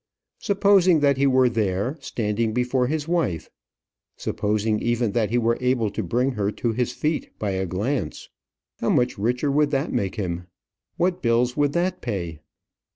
Supposing 0.39 1.01
that 1.01 1.17
he 1.17 1.27
were 1.27 1.47
there, 1.47 1.95
standing 1.99 2.53
before 2.55 2.87
his 2.87 3.07
wife; 3.07 3.51
supposing 4.17 4.79
even 4.81 5.11
that 5.11 5.29
he 5.29 5.37
were 5.37 5.59
able 5.61 5.91
to 5.91 6.01
bring 6.01 6.31
her 6.31 6.49
to 6.53 6.71
his 6.71 6.91
feet 6.91 7.29
by 7.37 7.51
a 7.51 7.67
glance, 7.67 8.27
how 8.79 8.89
much 8.89 9.19
richer 9.19 9.51
would 9.51 9.69
that 9.69 9.93
make 9.93 10.15
him? 10.15 10.47
What 10.97 11.21
bills 11.21 11.55
would 11.55 11.73
that 11.73 12.01
pay? 12.01 12.39